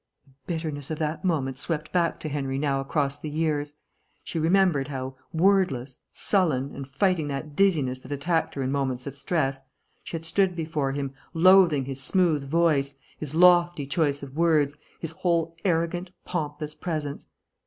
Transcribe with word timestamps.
The 0.25 0.31
bitterness 0.47 0.89
of 0.89 0.97
that 0.97 1.23
moment 1.23 1.59
swept 1.59 1.91
back 1.91 2.19
to 2.21 2.27
Henry 2.29 2.57
now 2.57 2.81
across 2.81 3.21
the 3.21 3.29
years. 3.29 3.75
She 4.23 4.39
remembered 4.39 4.87
how, 4.87 5.15
wordless, 5.31 5.99
sullen, 6.11 6.73
and 6.73 6.87
fighting 6.87 7.27
that 7.27 7.55
dizziness 7.55 7.99
that 7.99 8.11
attacked 8.11 8.55
her 8.55 8.63
in 8.63 8.71
moments 8.71 9.05
of 9.05 9.13
stress, 9.15 9.61
she 10.03 10.15
had 10.17 10.25
stood 10.25 10.55
before 10.55 10.93
him, 10.93 11.13
loathing 11.35 11.85
his 11.85 12.01
smooth 12.01 12.43
voice, 12.43 12.95
his 13.19 13.35
lofty 13.35 13.85
choice 13.85 14.23
of 14.23 14.35
words, 14.35 14.75
his 14.99 15.11
whole 15.11 15.55
arrogant, 15.65 16.09
pompous 16.25 16.73
presence. 16.73 17.27